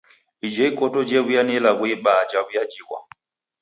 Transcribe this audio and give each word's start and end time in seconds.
Ijo 0.47 0.63
ikoto 0.69 0.99
jew'uya 1.09 1.41
nijo 1.45 1.57
ilagho 1.59 1.83
ibaa 1.95 2.27
jaw'iajighwa 2.29 2.99